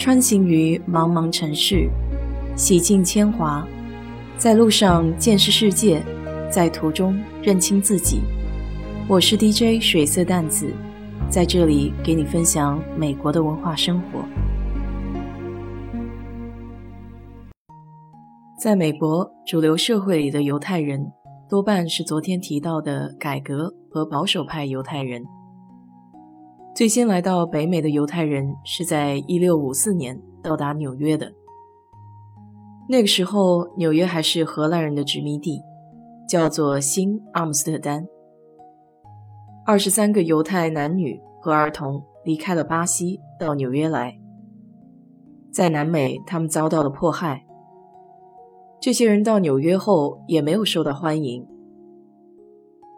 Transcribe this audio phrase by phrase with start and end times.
[0.00, 1.86] 穿行于茫茫城市，
[2.56, 3.68] 洗尽铅华，
[4.38, 6.02] 在路上见识世界，
[6.50, 8.22] 在途中认清自己。
[9.06, 10.72] 我是 DJ 水色淡子，
[11.28, 14.24] 在这里给你分享美国的文化生活。
[18.58, 21.12] 在美国主流社会里的犹太人，
[21.46, 25.22] 多半是昨天提到的改革和保守派犹太人。
[26.74, 31.32] 最先来到北美的犹太人是在1654年到达纽约的。
[32.88, 35.60] 那个时候，纽约还是荷兰人的殖民地，
[36.28, 38.06] 叫做新阿姆斯特丹。
[39.66, 44.18] 二十三个犹太男女和儿童离开了巴西，到纽约来。
[45.52, 47.44] 在南美，他们遭到了迫害。
[48.80, 51.46] 这些人到纽约后，也没有受到欢迎。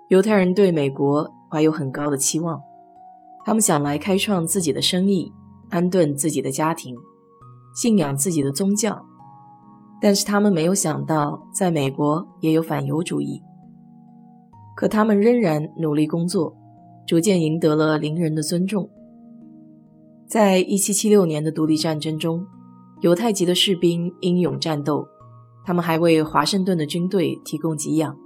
[0.08, 2.62] 犹太人对美国怀有很高的期望。
[3.44, 5.32] 他们想来开创自己的生意，
[5.68, 6.96] 安顿自己的家庭，
[7.74, 9.04] 信仰自己的宗教，
[10.00, 13.42] 但是他们没有想到，在美国也有反犹主义。
[14.76, 16.56] 可他们仍然努力工作，
[17.04, 18.88] 逐渐赢得了邻人的尊重。
[20.28, 22.46] 在一七七六年的独立战争中，
[23.00, 25.04] 犹太籍的士兵英勇战斗，
[25.64, 28.16] 他们还为华盛顿的军队提供给养。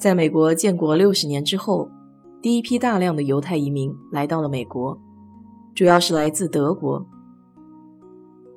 [0.00, 1.88] 在美国建国六十年之后。
[2.40, 4.96] 第一批大量的犹太移民来到了美国，
[5.74, 7.04] 主要是来自德国。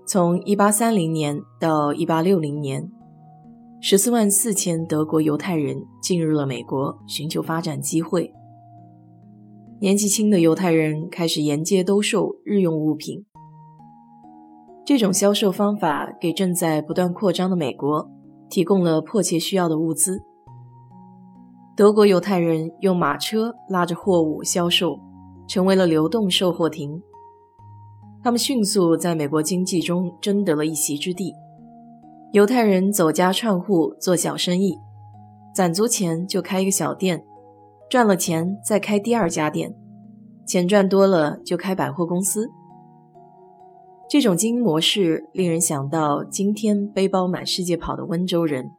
[0.06, 2.92] 从1830年到1860年
[3.82, 8.32] ，14万四千德国犹太人进入了美国，寻求发展机会。
[9.80, 13.26] 年纪轻的犹太人开始沿街兜售日用物品。
[14.86, 18.08] 这种销售方法给正在不断扩张的美国
[18.48, 20.22] 提供了迫切需要的物资。
[21.82, 25.00] 德国犹太人用马车拉着货物销售，
[25.48, 27.02] 成为了流动售货亭。
[28.24, 31.34] 他们迅速在美国经济中争得了一席之地。
[32.34, 34.78] 犹太人走家串户做小生意，
[35.56, 37.26] 攒足钱就开一个小店，
[37.90, 39.76] 赚了钱再开第二家店，
[40.46, 42.48] 钱赚多了就开百货公司。
[44.08, 48.70] 这种经营模式令人想到今天背包满世界跑的温州人。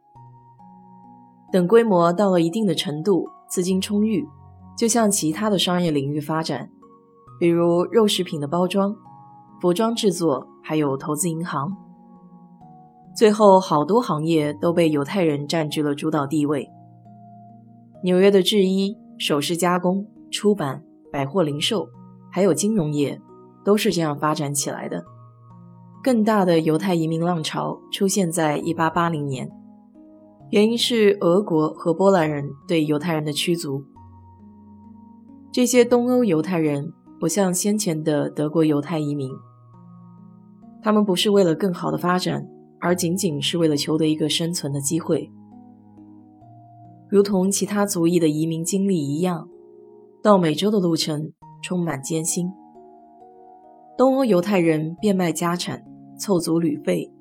[1.53, 4.27] 等规模到了一定的程度，资金充裕，
[4.75, 6.67] 就向其他的商业领域发展，
[7.39, 8.95] 比如肉食品的包装、
[9.61, 11.71] 服装制作，还有投资银行。
[13.15, 16.67] 最后，好多行业都被犹太人占据了主导地位。
[18.03, 21.87] 纽约的制衣、首饰加工、出版、百货零售，
[22.31, 23.21] 还有金融业，
[23.63, 25.03] 都是这样发展起来的。
[26.03, 29.62] 更大的犹太移民浪潮出现在1880年。
[30.53, 33.83] 原因是俄国和波兰人对犹太人的驱逐。
[35.51, 39.31] 这些东欧犹太人不像先前的德国犹太移民，
[40.83, 42.47] 他们不是为了更好的发展，
[42.79, 45.31] 而仅仅是为了求得一个生存的机会。
[47.09, 49.49] 如同其他族裔的移民经历一样，
[50.21, 51.31] 到美洲的路程
[51.63, 52.47] 充满艰辛。
[53.97, 55.83] 东欧犹太人变卖家产，
[56.15, 57.11] 凑足旅费，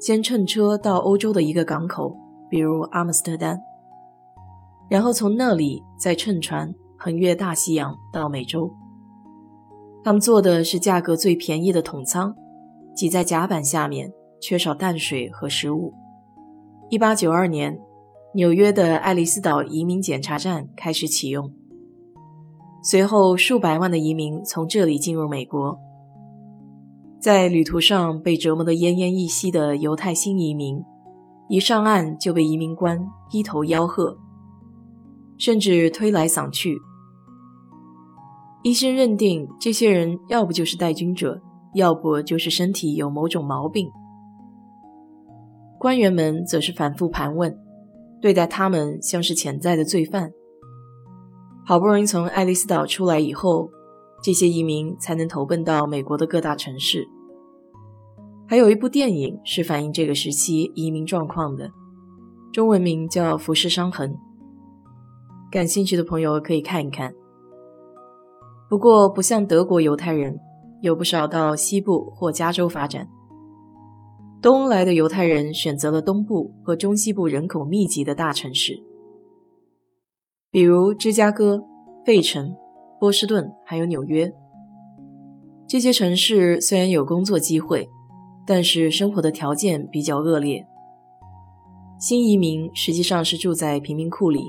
[0.00, 2.16] 先乘车到欧洲的一个港口。
[2.50, 3.62] 比如阿姆斯特丹，
[4.90, 8.70] 然后从那里再乘船横越大西洋到美洲。
[10.02, 12.34] 他们坐的是价格最便宜的桶舱，
[12.94, 15.94] 挤在甲板下面，缺少淡水和食物。
[16.88, 17.78] 一八九二年，
[18.34, 21.52] 纽约的爱丽丝岛移民检查站开始启用，
[22.82, 25.78] 随后数百万的移民从这里进入美国。
[27.20, 30.82] 在旅途上被折磨得奄奄一息的犹太新移民。
[31.50, 32.96] 一上岸就被移民官
[33.28, 34.16] 低头吆喝，
[35.36, 36.80] 甚至推来搡去。
[38.62, 41.42] 医生认定这些人要不就是带菌者，
[41.74, 43.90] 要不就是身体有某种毛病。
[45.76, 47.58] 官员们则是反复盘问，
[48.22, 50.30] 对待他们像是潜在的罪犯。
[51.66, 53.68] 好不容易从爱丽丝岛出来以后，
[54.22, 57.08] 这些移民才能投奔到美国的各大城市。
[58.50, 61.70] 还有一部电影是反映这个时期移民状况的，
[62.52, 64.10] 中文名叫《浮世伤痕》，
[65.52, 67.14] 感兴趣的朋友可以看一看。
[68.68, 70.36] 不过，不像德国犹太人，
[70.82, 73.08] 有不少到西部或加州发展。
[74.42, 78.82] 东来的犹太人选择了东部和中西部人口密集的大城市，
[80.50, 81.62] 比如芝加哥、
[82.04, 82.52] 费城、
[82.98, 84.34] 波士顿，还有纽约。
[85.68, 87.88] 这些城市虽然有工作机会。
[88.46, 90.66] 但是生活的条件比较恶劣。
[91.98, 94.40] 新移民实际上是住在贫民窟里，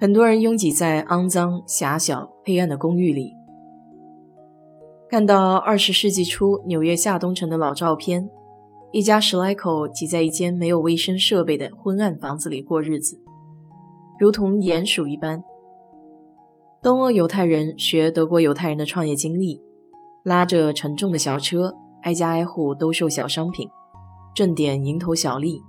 [0.00, 3.32] 很多人拥挤在肮脏、狭小、黑暗的公寓里。
[5.08, 8.28] 看到二十世纪初纽约下东城的老照片，
[8.90, 13.16] 一家十来口挤在一间没有卫生设备的昏暗房子里过日子，
[14.18, 15.44] 如同鼹鼠一般。
[16.82, 19.62] 东欧犹太人学德国犹太人的创业经历，
[20.24, 21.72] 拉着沉重的小车，
[22.06, 23.68] 挨家挨户兜售小商品，
[24.32, 25.60] 挣点蝇头小利。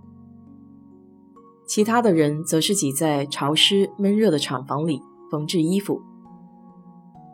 [1.66, 5.01] 其他的人则是挤在潮湿闷热的厂房里
[5.31, 6.00] 缝制衣服。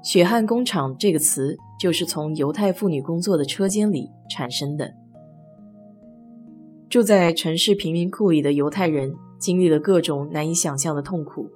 [0.02, 4.94] 血汗工厂这个词就是从犹太妇女工作的车间里产生的。
[6.90, 11.50] 住在城市贫民窟里的犹太人经历了各种难以想象的痛苦，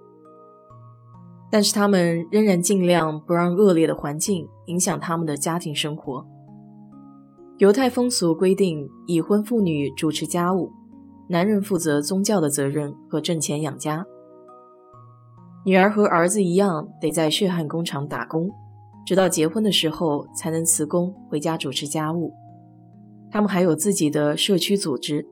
[1.49, 6.27] 但是他们仍然尽量不让恶劣的环境影响他们的家庭生活。
[7.59, 10.69] 犹太风俗规定，已婚妇女主持家务，
[11.27, 14.05] 男人负责宗教的责任和挣钱养家。
[15.65, 18.47] 女儿和儿子一样，得在血汗工厂打工，
[19.07, 22.31] 直到结婚的时候才能辞工回家主持家务。
[23.31, 25.27] 他们还有自己的社区组织，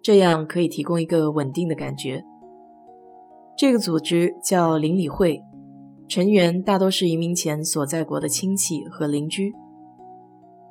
[0.00, 2.24] 这样可以提供一个稳定的感觉。
[3.58, 5.42] 这个组织叫邻里会，
[6.08, 9.52] 成员大多是移民前所在国的亲戚和邻居，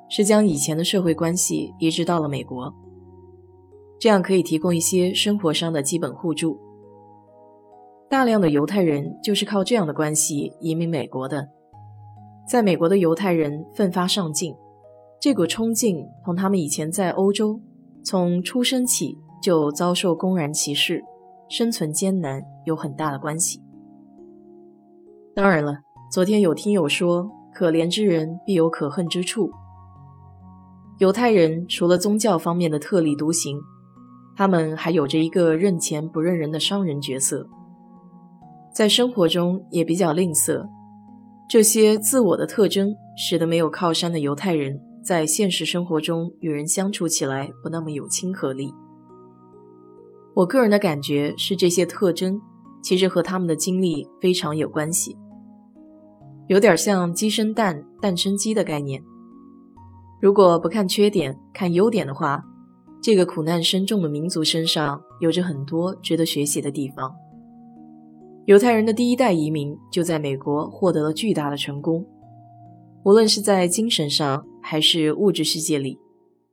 [0.09, 2.73] 是将以前的社会关系移植到了美国，
[3.99, 6.59] 这样可以提供一些生活上的基本互助。
[8.09, 11.47] 大量的犹太人就是靠这样的关系移民美国的。
[12.49, 14.55] 在美国的犹太人奋发上进，
[15.21, 17.61] 这股冲劲同他们以前在欧洲
[18.03, 21.03] 从出生起就遭受公然歧视、
[21.47, 23.61] 生存艰难有很大的关系。
[25.35, 25.75] 当然了，
[26.11, 29.51] 昨天有听友说，可怜之人必有可恨之处。
[30.99, 33.57] 犹太人除了宗教方面的特立独行，
[34.35, 37.47] 他们还有着一个认钱不认人的商人角色。
[38.73, 40.67] 在生活中也比较吝啬，
[41.49, 48.69] 这些自我的特征使得没有靠山的犹太人在现实生活中与人相处起来不那么有亲和力。
[50.35, 52.41] 我个人的感觉是，这些特征
[52.83, 55.17] 其实和他们的经历非常有关系，
[56.47, 59.01] 有点像鸡生蛋，蛋生鸡的概念。
[60.21, 62.43] 如果不看缺点，看优点的话，
[63.01, 67.15] 这个苦难深重的民族身上有着很多值得学习的地方。
[68.45, 72.05] 犹太人的第一代移民就在美国获得了巨大的成功，
[73.03, 75.97] 无论是在精神上还是物质世界里，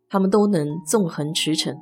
[0.08, 1.74] 他们都能纵横驰骋，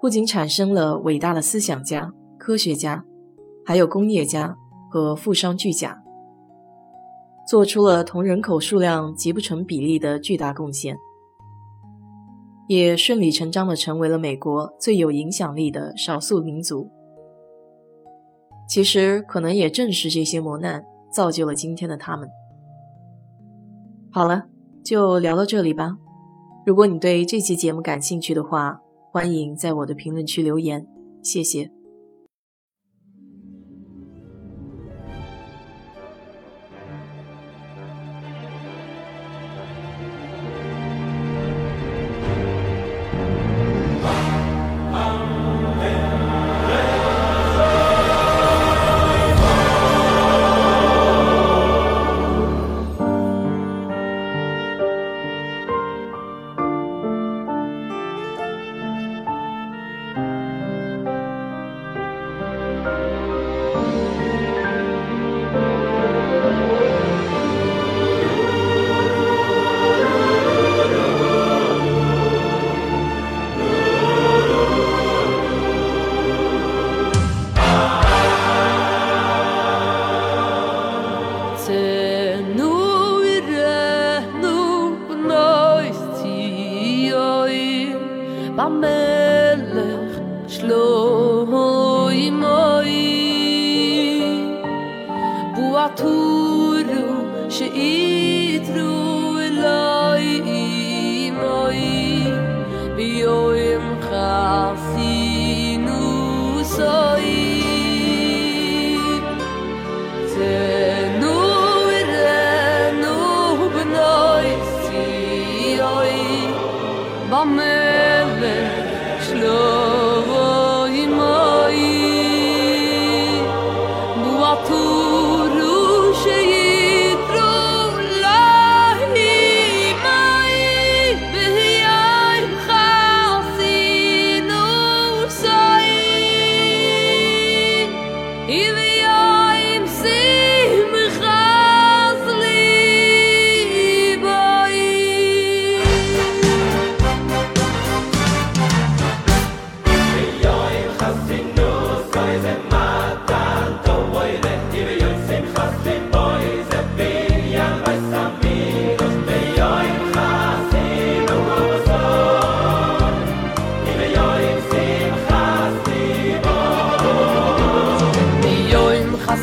[0.00, 3.02] 不仅产生了伟大的思想家、科学家，
[3.64, 4.54] 还有工业家
[4.90, 6.01] 和富商巨贾，
[7.46, 10.96] 做出了同人口数量极不成比例的巨大贡献，
[12.68, 16.88] 也顺理成章地成为了美国最有影响力的少数民族。
[18.68, 22.28] 其实，可能也正是这些磨难造就了今天的他们。
[24.10, 24.44] 好了，
[24.84, 25.98] 就聊到这里吧。
[26.64, 28.80] 如果你对这期节目感兴趣的话，
[29.10, 30.86] 欢迎在我的评论区留言，
[31.22, 31.70] 谢谢。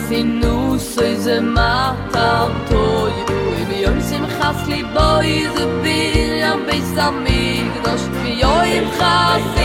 [0.10, 1.74] sinu soy ze ma
[2.14, 3.14] tal toy
[3.60, 6.00] i bi yom sim khas li boy ze bi
[6.42, 9.59] yom be samig dos bi yom khas